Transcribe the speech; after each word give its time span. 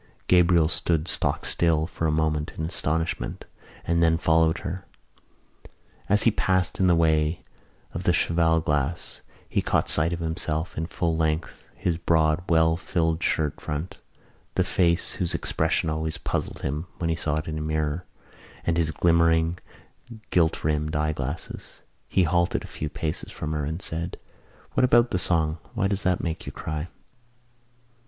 Gabriel 0.25 0.67
stood 0.67 1.07
stock 1.07 1.45
still 1.45 1.85
for 1.85 2.07
a 2.07 2.11
moment 2.11 2.53
in 2.57 2.65
astonishment 2.65 3.45
and 3.85 4.01
then 4.01 4.17
followed 4.17 4.57
her. 4.61 4.83
As 6.09 6.23
he 6.23 6.31
passed 6.31 6.79
in 6.79 6.87
the 6.87 6.95
way 6.95 7.43
of 7.93 8.01
the 8.01 8.11
cheval 8.11 8.61
glass 8.61 9.21
he 9.47 9.61
caught 9.61 9.89
sight 9.89 10.11
of 10.11 10.17
himself 10.17 10.75
in 10.75 10.87
full 10.87 11.15
length, 11.15 11.63
his 11.75 11.99
broad, 11.99 12.43
well 12.49 12.75
filled 12.77 13.21
shirt 13.21 13.61
front, 13.61 13.99
the 14.55 14.63
face 14.63 15.13
whose 15.13 15.35
expression 15.35 15.87
always 15.87 16.17
puzzled 16.17 16.61
him 16.63 16.87
when 16.97 17.11
he 17.11 17.15
saw 17.15 17.35
it 17.35 17.45
in 17.47 17.59
a 17.59 17.61
mirror 17.61 18.03
and 18.63 18.77
his 18.77 18.89
glimmering 18.89 19.59
gilt 20.31 20.63
rimmed 20.63 20.95
eyeglasses. 20.95 21.81
He 22.07 22.23
halted 22.23 22.63
a 22.63 22.67
few 22.67 22.89
paces 22.89 23.31
from 23.31 23.51
her 23.53 23.65
and 23.65 23.79
said: 23.83 24.17
"What 24.73 24.83
about 24.83 25.11
the 25.11 25.19
song? 25.19 25.59
Why 25.75 25.87
does 25.87 26.01
that 26.01 26.23
make 26.23 26.47
you 26.47 26.51
cry?" 26.51 26.87